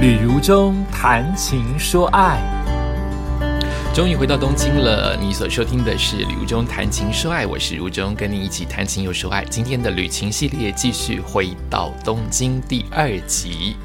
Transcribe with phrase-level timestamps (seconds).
[0.00, 2.40] 旅途中谈情说爱，
[3.92, 5.14] 终于回到东京了。
[5.14, 9.44] 你所收听的是旅途中谈情说爱，我是如中，跟你一起谈情又说爱。
[9.44, 13.76] 今天的旅行系列继续回到东京第二集。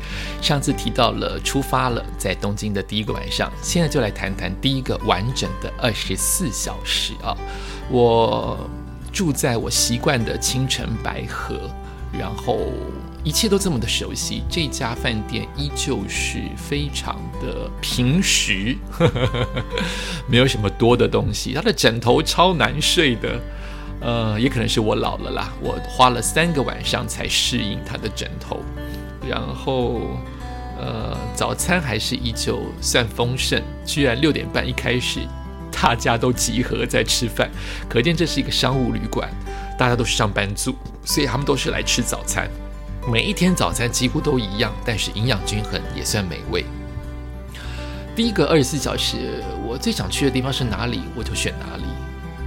[0.42, 7.36] 上次提到了出发了，在东京的第一个晚上，现在就来谈谈第一个完整的二十四小时啊。
[7.90, 8.58] 我
[9.12, 11.70] 住在我习惯的青城白河，
[12.18, 12.58] 然后。
[13.26, 18.78] 一切都这么的熟悉，这家饭店依旧是非常的平实，
[20.30, 21.52] 没有什么多的东西。
[21.54, 23.42] 他的枕头超难睡的，
[24.00, 25.52] 呃，也可能是我老了啦。
[25.60, 28.62] 我花了三个晚上才适应他的枕头。
[29.28, 30.02] 然后，
[30.80, 35.22] 呃，早餐还是依旧算丰盛，居然六点半一开始，
[35.72, 37.50] 大家都集合在吃饭，
[37.90, 39.28] 可见这是一个商务旅馆，
[39.80, 42.48] 大家都是上班族，所以他们都是来吃早餐。
[43.08, 46.66] 每一天早餐几乎都一样，但是营养均衡也算美味。
[48.16, 51.84] 第一个二十四小时，我最想去的地方是哪里，我就选哪里。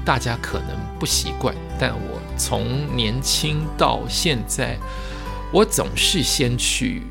[0.05, 2.64] 大家可能不习惯，但我从
[2.97, 4.77] 年轻到现在，
[5.52, 7.04] 我总是先去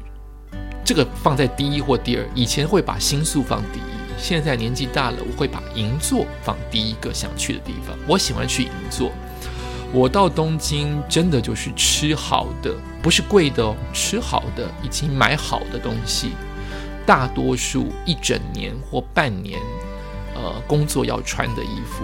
[0.84, 2.28] 这个放在第一或第二。
[2.36, 3.84] 以前会把新宿放第一，
[4.18, 7.98] 现在年纪大了，我会把银座放第一个想去的地方。
[8.06, 9.10] 我喜欢去银座。
[9.94, 16.32] 我到东京真的就是吃好的，不是贵的哦，吃好的，已经买好的东西。
[17.06, 19.58] 大多数一整年或半年，
[20.36, 22.04] 呃，工作要穿的衣服，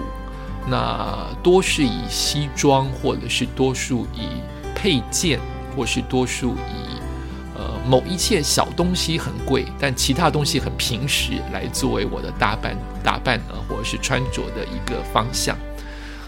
[0.66, 4.40] 那多是以西装，或者是多数以
[4.74, 5.38] 配件，
[5.76, 6.98] 或是多数以
[7.54, 15.54] 呃某一切小东西很贵，但其他东西很平实，来作为我的打扮打扮呢，或者是穿着的一个方向。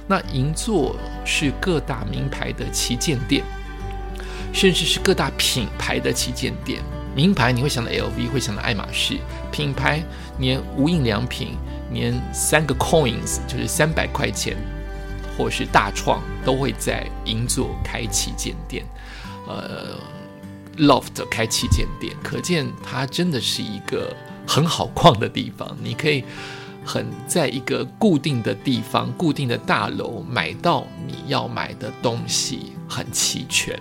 [0.09, 3.43] 那银座是各大名牌的旗舰店，
[4.53, 6.81] 甚至是各大品牌的旗舰店。
[7.15, 9.17] 名牌你会想到 LV，会想到爱马仕；
[9.51, 10.03] 品牌
[10.39, 11.57] 连无印良品，
[11.91, 14.56] 连三个 coins 就是三百块钱，
[15.37, 18.84] 或是大创都会在银座开旗舰店。
[19.49, 19.99] 呃
[20.77, 24.15] ，loft 开旗舰店，可见它真的是一个
[24.47, 25.77] 很好逛的地方。
[25.83, 26.23] 你可以。
[26.87, 33.77] 很在一个固定的地方、固定的大楼买到你要买的东西很齐全，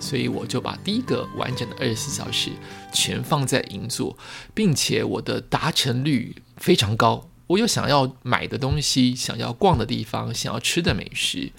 [0.00, 2.50] 所以我就把第一个完整的二十四小时
[2.92, 4.18] 全放在银座，
[4.52, 7.28] 并且我的达成率非常高。
[7.46, 11.52] 我有想要买的东西、想要逛的地方、想要吃的美食，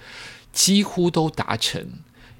[0.51, 1.87] 几乎都达成。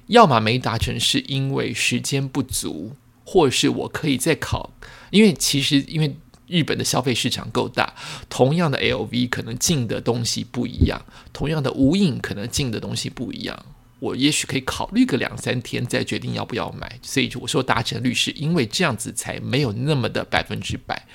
[0.08, 2.92] 要么没达成，是因为时间不足，
[3.24, 4.74] 或者是我可以再考，
[5.10, 6.14] 因为其实因为。
[6.52, 7.94] 日本的消费市场够大，
[8.28, 11.00] 同样的 LV 可能进的东西不一样，
[11.32, 13.64] 同样的无印可能进的东西不一样。
[14.00, 16.98] 我也许可以考虑个两三天再决定要不要买。
[17.02, 21.06] 所以我说达成率是因为这样子才没有那么的百分之百。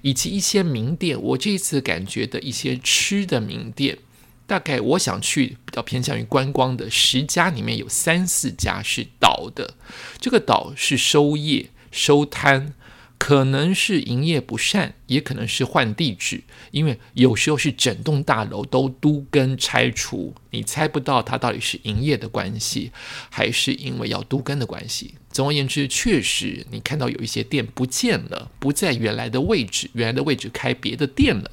[0.00, 3.98] 以及一些名店，我这次感觉的一些吃的名店，
[4.46, 9.74] 大概我想去比较偏向于观光的十家里面有三四家是倒的，
[10.20, 12.74] 这个倒是收业收摊。
[13.18, 22.92] 可能是营业不善，也可能是换地址，因为有时候是整栋大楼都都跟拆除，你猜不到它到底是营业的关系，
[23.30, 25.14] 还是因为要都跟的关系。
[25.30, 31.50] 总而言之，确实你看到有一些店不见了，不在原来的位置，原来的位置开别的店了，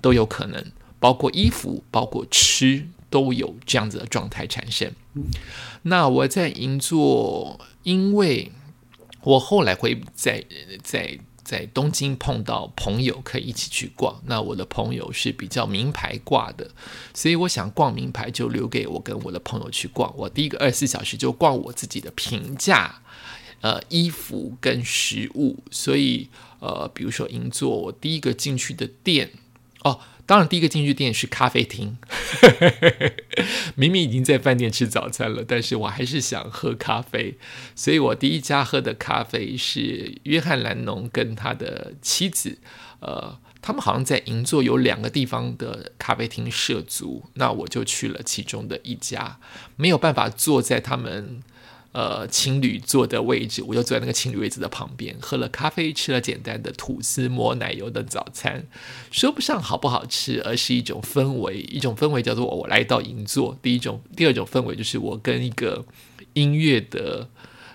[0.00, 0.64] 都有可能。
[0.98, 4.90] 包括衣服，包括吃，都有这样子的状态产生。
[5.82, 8.50] 那我在银座，因为。
[9.24, 10.44] 我后来会在
[10.82, 14.20] 在在东京碰到朋友，可以一起去逛。
[14.26, 16.70] 那我的朋友是比较名牌挂的，
[17.14, 20.12] 所以我想逛名牌就留给我跟我的朋友去逛。
[20.16, 23.02] 我第一个二十四小时就逛我自己的平价
[23.60, 25.62] 呃衣服跟食物。
[25.70, 26.28] 所以
[26.60, 29.30] 呃，比如说银座，我第一个进去的店
[29.82, 29.98] 哦。
[30.24, 31.98] 当然，第一个进去店是咖啡厅。
[33.74, 37.36] 明明已经在饭店吃早餐了，但是我还是想喝咖啡，
[37.74, 42.58] 所以我第一家喝的咖啡是约翰兰农跟他的妻子。
[43.00, 49.38] 呃，他们好像在银座有两个地方的咖啡厅涉足，那我就去了其中的一家，
[49.76, 51.42] 没有办法坐在他们。
[51.92, 58.66] 呃，情侣坐的位置，我就坐在那个情侣位置的旁边，喝了咖啡，吃了简单的吐司抹奶油的早餐，
[59.10, 63.58] 说不上好不好吃，而是一种氛围，一种氛围叫做我来到银座。
[63.60, 65.84] 第一种，第二种氛围就是我跟一个
[66.32, 67.28] 音乐的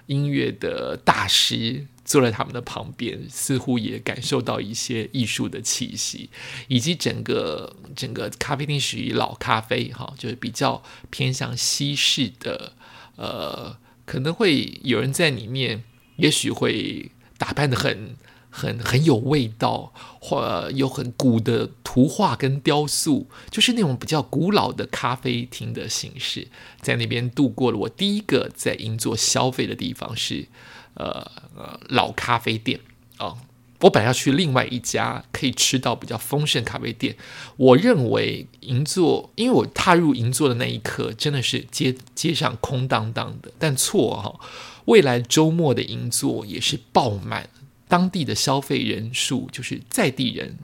[0.07, 6.31] 音乐的大师坐在他们的旁边，似乎也感受到一些艺术的气息，
[6.67, 10.81] 以及整个整个咖啡厅属于老咖啡，哈，就是比较
[11.11, 12.73] 偏向西式的，
[13.15, 13.77] 呃。
[14.07, 15.83] 可能会有人在里面，
[16.15, 18.15] 也许会打扮得很
[18.49, 26.47] 很很有味道，或有很古的图画跟雕塑，就是那种比较古老的咖啡厅的形式，
[26.81, 30.47] 在那边度过了我第一个在银座消费的地方是，
[30.93, 32.79] 呃呃老咖啡店
[33.17, 33.35] 啊。
[33.81, 37.15] 我本来要去另外一家可以吃到比较丰盛咖啡店，
[37.57, 44.39] 我认为银座，因为我踏入银座的那一刻真的是街街上空荡荡的，但错哈，
[44.85, 47.49] 未来周末的银座也是爆满。
[47.87, 50.57] 当地的消费人数，就是在地人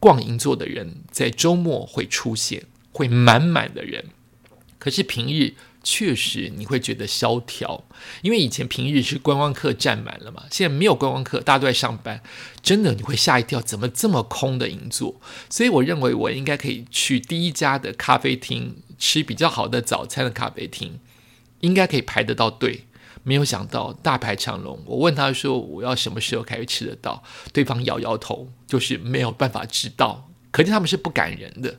[0.00, 4.06] 逛银座的人，在周末会出现，会满满的人。
[4.78, 7.84] 可是平日确实你会觉得萧条，
[8.22, 12.22] 因为以前平日是观光客占满了嘛，现在没有观光客，大家都在上班，
[12.62, 15.20] 真的你会吓一跳，怎么这么空的银座？
[15.48, 21.00] 所以我认为我应该可以去第一家的咖啡厅吃比较好的早餐的咖啡厅，
[21.60, 22.86] 应该可以排得到队。
[23.22, 27.22] 没有想到大排长龙，我问他说：“我要什么时候开始吃得到？”
[27.52, 30.30] 对方摇摇头，就是没有办法知道。
[30.50, 31.78] 可见他们是不赶人的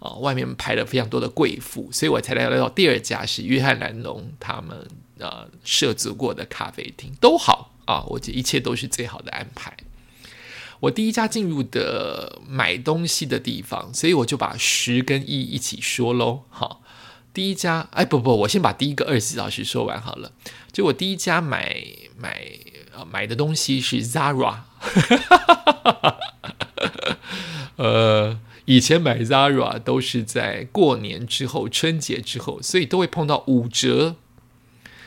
[0.00, 0.12] 啊！
[0.20, 4.86] 外面排了非常多的贵妇，所以我才来到第二家是约翰兰农他们
[5.18, 8.04] 呃设置过的咖啡厅，都好啊！
[8.08, 9.76] 我觉得一切都是最好的安排。
[10.80, 16.42] 我第一家进入的买东西的地方，所以我就把十跟一一起说喽。
[16.50, 16.82] 好，
[17.34, 20.30] 第一家，哎不不，我先把第一个二十四小时说完好了。
[20.70, 21.84] 就我第一家买
[22.16, 22.48] 买
[22.94, 24.58] 呃买的东西是 Zara，
[27.74, 34.16] 呃，以前买 Zara 都是在过年之后、春节之后，所以都会碰到五折。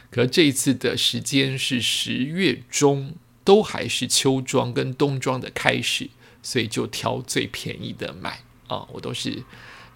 [0.10, 3.14] 可这一次的时间是十月中，
[3.44, 6.10] 都还是秋装跟冬装的开始，
[6.42, 9.44] 所以就挑最便宜的买啊，我都是。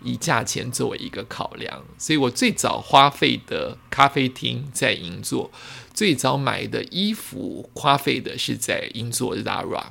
[0.04, 5.50] 以价钱作为一个考量，所以我最早花费的咖啡厅在银座，
[5.92, 9.86] 最早买的衣服花费的是在银座 Zara。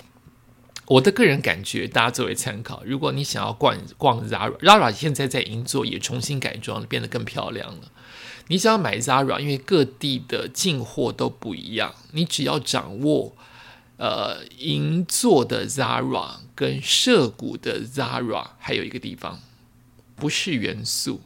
[0.86, 2.82] 我的个人感觉，大家作为参考。
[2.84, 7.90] 如果你想要逛逛 Zara，Zara 现在在银座也重新改装了，变得更漂亮了。
[8.48, 13.34] 你想要买 Zara，因为各地的进货都不一样，你只要掌握
[13.96, 19.40] 呃银座的 Zara 跟涉谷的 Zara，还有一个地方。
[20.16, 21.22] 不是元素，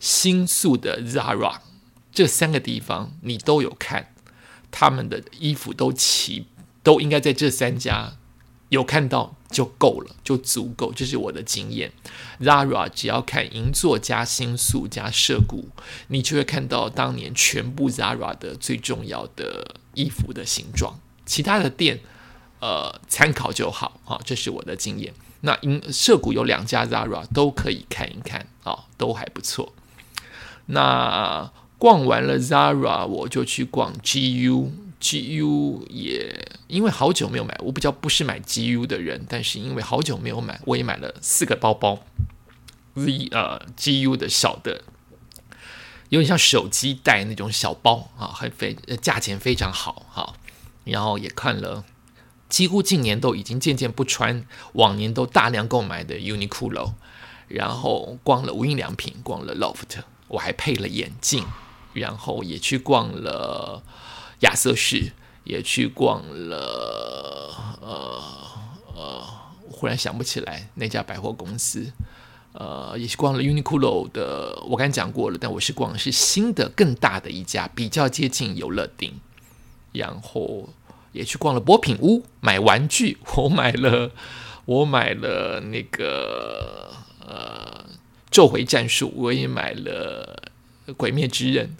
[0.00, 1.58] 新宿的 Zara
[2.10, 4.14] 这三个地方你都有看，
[4.70, 6.46] 他们的衣服都齐，
[6.82, 8.16] 都应该在这三家
[8.72, 10.90] 有看到就够了，就足够。
[10.94, 11.92] 这是我的经验。
[12.40, 15.68] Zara 只要看银座加新宿加涉谷，
[16.08, 20.98] 你就会看到当年全部 Zara 的最重要的衣服的形状。
[21.26, 22.00] 其他的店，
[22.60, 24.00] 呃，参考就好。
[24.06, 25.12] 啊，这是我的经验。
[25.42, 29.74] 那银涉谷有两家 Zara 都可以看一看啊，都还不错。
[30.64, 34.70] 那逛完了 Zara，我就去逛 GU
[35.02, 41.98] G U 也因为好久没有买，我比较不是买 GU 的人，但是因为好久没有买，我也买了四个包包
[42.94, 44.84] ，Z 呃 GU 的小的，
[46.10, 50.34] 有点像手机袋那种小包啊，还非价钱非常好哈，
[50.84, 51.84] 然后也看了。
[52.48, 56.92] 几乎近年都已经渐渐不穿往年都大量购买的 Uniqlo，
[57.48, 61.44] 然后逛了无印良品，逛了 Loft，我还配了眼镜，
[61.92, 63.82] 然后也去逛了
[64.42, 65.12] 亚瑟士，
[65.42, 68.22] 也去逛了呃
[68.94, 69.24] 呃，
[69.68, 71.92] 忽然想不起来那家百货公司，
[72.52, 79.12] 呃，也是逛了 Uniqlo 的，我刚才讲过了，但我是逛的是新的更大的一家，比较接近游乐町，
[79.92, 80.68] 然后。
[81.12, 84.12] 也去逛了博品屋买玩具，我买了，
[84.64, 86.90] 我买了那个
[87.20, 87.84] 呃
[88.30, 90.42] 咒回战术，我也买了
[90.96, 91.76] 鬼灭之刃，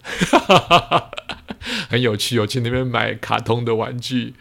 [1.89, 2.35] 很有趣。
[2.35, 4.33] 有去那边买卡通的玩具，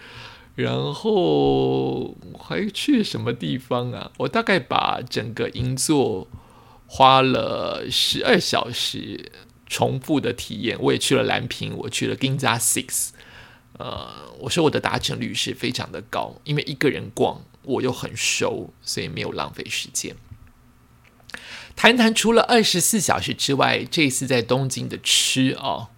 [0.55, 4.11] 然后还去什么地方啊？
[4.19, 6.29] 我大概把整个银座
[6.87, 9.31] 花了十二小时
[9.67, 10.77] 重复的体验。
[10.81, 13.11] 我也去了蓝屏，我去了 Ginza Six。
[13.79, 20.15] 呃，我说我的达成率是非常的高，因为一个人逛我又很熟，所以没有浪费时间。
[21.75, 25.89] 谈谈除了二十四小时之外，这次在东京的吃哦，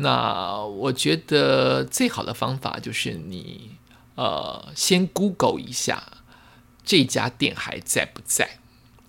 [0.00, 3.72] 那我觉得最好的方法就是你
[4.14, 6.02] 呃先 Google 一下
[6.84, 8.60] 这家店还在不在，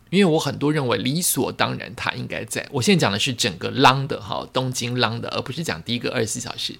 [0.10, 2.68] 因为我很多认为理所当然它应该在。
[2.72, 6.80] 我现在讲的是整个浪的哈，东京浪的，而不是讲第一个二十四小时。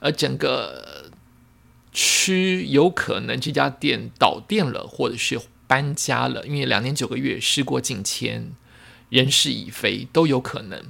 [0.00, 1.10] 而整个
[1.92, 8.52] 区有可能这家店倒店了，或者是搬家了，因为两年九个月，事过境迁，
[9.10, 10.82] 人事已非，都有可能。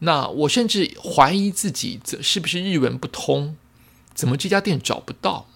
[0.00, 3.56] 那我甚至怀疑自己，这是不是日文不通？
[4.14, 5.46] 怎么这家店找不到？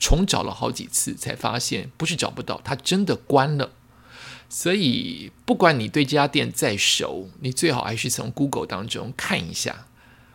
[0.00, 3.70] 重找了好几次，才发现不是找不到，它真的关了。
[4.50, 9.86] 所以，不管你对这家店再熟，你最好还是从 Google 当中看一下，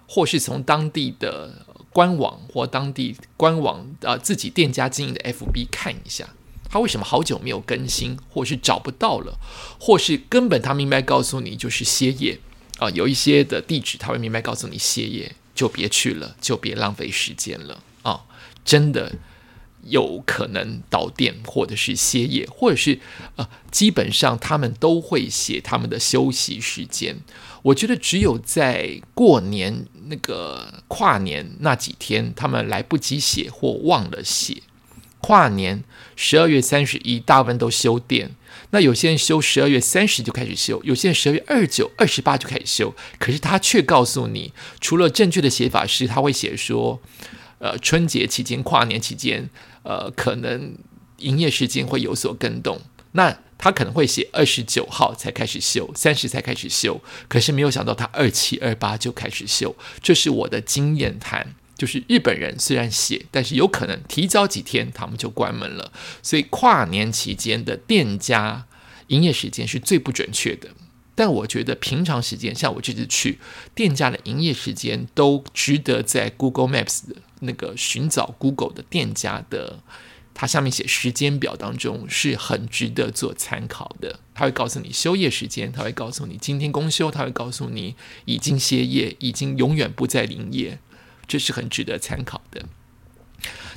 [0.08, 6.30] 或是从当地的官网或当地官网啊自己店家经营的 FB 看一下，
[6.70, 9.38] 他为什么好久没有更新，或是找不到了，
[9.80, 12.40] 或是根本他明白告诉你就是歇业
[12.80, 18.22] 啊，有一些的地址他会明白告诉你歇业，就别去了，就别浪费时间了啊，
[18.66, 19.14] 真的。
[19.86, 23.00] 有可能导电，或者是歇业，或者是
[23.38, 27.16] 呃，基本上他们都会写他们的休息时间。
[27.62, 34.62] 我觉得只有在过年那个跨年那几天，他们来不及写或忘了写。
[35.30, 35.84] 跨年
[36.16, 38.32] 十二月三十一，大部分都休店。
[38.72, 42.96] 那有些人休十二月三十就开始休，有些人十二月二九、二十八就开始休。
[43.20, 47.00] 可是他却告诉你，除了正确的写法是，他会写说，
[47.60, 49.48] 呃，春节期间、跨年期间。
[49.84, 50.76] 呃，可能
[51.18, 52.82] 营业时间会有所更动，
[53.12, 61.54] 那他可能会写二十九号才开始修，三十才开始修，可是没有想到他二七二八就开始修，这是我的经验谈。
[61.80, 68.68] 就是日本人虽然写，但是有可能提早几天他们就关门了，所以跨年期间的店家
[69.08, 70.70] 营业时间是最不准确的。
[71.16, 73.40] 但我觉得平常时间，像我这次去
[73.74, 77.16] 店家的营业时间，都值得在 Google Maps 的。
[77.42, 79.82] 那个寻找 Google 的店家的，
[80.34, 84.20] 它下面写时间表当中是很值得做参考的。
[84.34, 87.96] 他会告诉你休业时间，他会告诉你今天公休，他会告诉你
[88.26, 90.80] 已经歇业，已经永远不再营业，
[91.30, 92.66] 这是很值得参考的。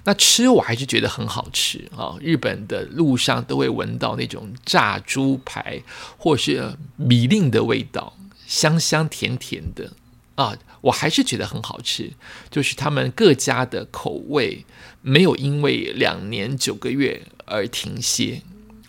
[0.05, 2.17] 那吃我还是觉得很好吃啊！
[2.21, 5.81] 日本的路上都会闻到那种炸猪排
[6.19, 9.93] 或是米令的味道，香香甜甜的。
[10.35, 12.11] 啊，我还是觉得很好吃，
[12.51, 14.65] 就是他们各家的口味
[15.03, 18.43] 没有因为两年九个月而停歇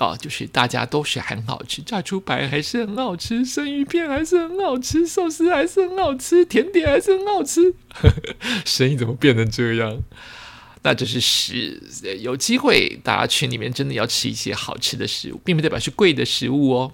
[0.03, 7.73] 啊，就是大家都是很好吃，炸猪排还是很好吃，生鱼片还是很好吃，寿司还是很好吃，甜点还是很好吃，
[8.65, 10.01] 生意怎么变成这样？
[10.83, 11.81] 那这是食，
[12.19, 16.91] 有机会大家去里面真的要吃一些好吃的食物，并不代表是贵的食物哦。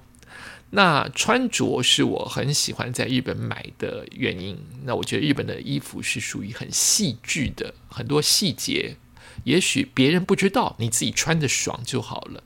[0.71, 4.55] 那穿着是我很喜欢在日本买的原因。
[4.83, 8.95] 那我觉得日本的衣服是属于很细致的，很多细节，
[9.43, 12.43] 也许别人不知道，你自己穿的爽就好了。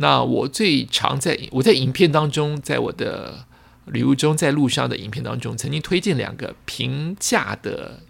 [0.00, 3.46] 那我最常在我在影片当中，在我的
[3.86, 8.04] 旅游中，在路上的影片当中，曾经推荐两个平价的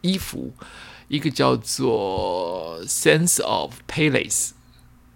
[0.00, 0.52] 衣服，
[1.06, 4.50] 一个叫做 Sense of Palace，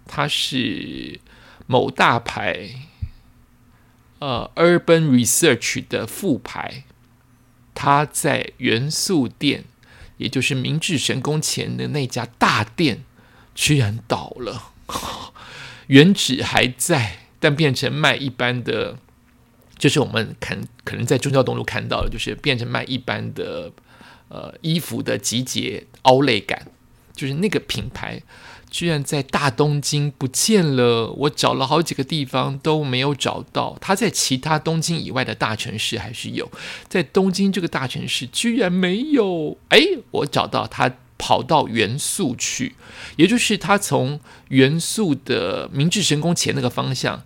[0.07, 1.19] 它是
[1.67, 2.69] 某大牌。
[4.19, 6.85] 呃，Urban Research 的副牌，
[7.73, 9.65] 它在元素店，
[10.17, 13.03] 也就是明治神宫前的那家大店，
[13.53, 14.71] 居然倒了。
[15.89, 18.97] 原址还在，但变成卖一般的，
[19.77, 23.71] 就是我们看可能在中教东路看到的，就是变成卖一般的
[24.29, 26.67] 呃衣服的集结凹类感，
[27.13, 28.21] 就是那个品牌。
[28.71, 31.09] 居然在大东京不见了！
[31.17, 33.75] 我找了好几个地方都没有找到。
[33.81, 36.51] 它在其他东京以外的大城市还是有，
[36.87, 39.57] 在东京这个大城市居然没有。
[39.69, 39.79] 哎，
[40.11, 40.87] 我找到他
[41.19, 42.75] 跑到元素去，
[43.17, 47.23] 也就是他从元素的明治神宫前那个方向，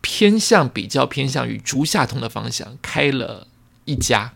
[0.00, 3.48] 偏向比较偏向于竹下通的方向开了
[3.86, 4.34] 一家，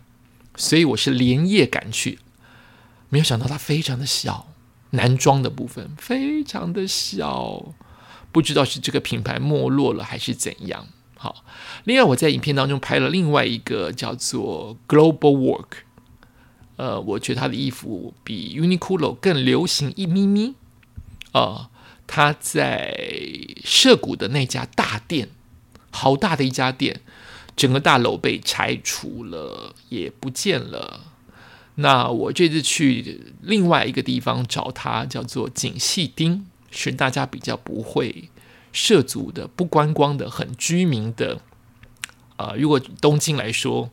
[0.56, 2.18] 所以我是连夜赶去，
[3.11, 4.49] 没有想到它非常的小。
[4.94, 7.75] 男装的部分非常的小，
[8.30, 10.87] 不知道是这个品牌没落了还是怎样。
[11.16, 11.44] 好，
[11.83, 15.68] 另外我在影片当中拍了另外一个叫做 Global Work，
[16.76, 20.54] 呃，我觉得他的衣服比 Uniqlo 更流行一咪咪。
[21.33, 21.71] 啊，
[22.07, 22.97] 他在
[23.64, 25.28] 涉谷的那家大店，
[25.90, 27.00] 好大的一家店，
[27.57, 31.00] 整个大楼被拆除了，也不见了。
[31.76, 38.31] 那我这次去另外一个地方找他，叫做景细町，是大家比较不会
[38.73, 41.40] 涉足的、不观光的、很居民的。
[42.37, 43.90] 呃，如果东京来说，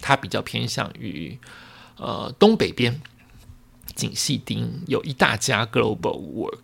[0.00, 1.38] 它比较偏向于
[1.98, 3.00] 呃东北边，
[3.94, 6.58] 景细町有一大家 Global Work。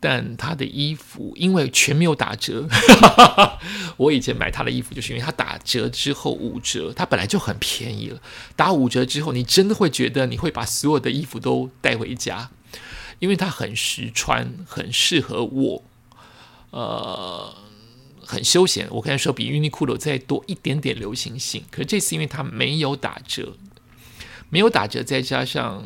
[0.00, 2.68] 但他的衣服因为全没有打折，
[3.96, 8.20] 我以前买他的衣服就是因为他打折之后五折，他本来就很便宜了。
[8.54, 12.50] 打五折之后，你真的会觉得你会把所有的衣服都带回家，
[13.18, 15.82] 因为它很实穿，很适合我，
[16.68, 17.54] 呃，
[18.20, 18.86] 很休闲。
[18.90, 23.56] 我刚才说比 Uniqlo 再多一点点流行性，可是这次因为它没有打折，
[24.54, 25.82] 没有打折，再加上。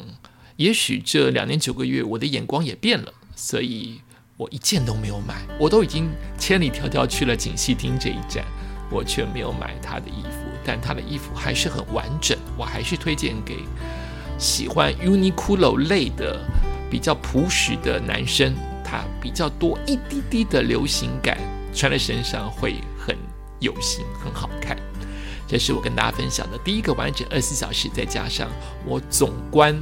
[0.57, 3.99] 也许这两年九个月，我的眼光也变了，所以
[4.37, 5.37] 我一件都没有买。
[5.59, 8.45] 我都已经千里迢迢去了锦溪厅这一站，
[8.91, 10.45] 我却没有买他的衣服。
[10.63, 13.61] 但他的衣服还是很完整，我还是推荐给
[14.39, 16.39] 喜欢 Uniqlo 类的
[16.91, 18.55] 比较朴实的男生。
[18.85, 21.39] 它比较多一滴滴的流行感，
[21.75, 23.17] 穿在身上会很
[23.61, 24.78] 有型，很好看。
[25.49, 28.49] 这是我跟大家分享的第一个完整二十四小时，再加上
[28.85, 29.75] 我总观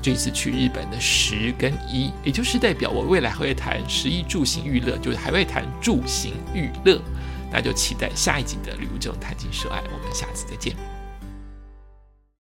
[0.00, 6.98] 这次去日本的十跟一，也就是代表我未来还会谈十一住行娱乐，就是还会谈住行娱乐。
[7.52, 10.74] 那就期待下一集的旅游这种谈情说爱，我们下次再见。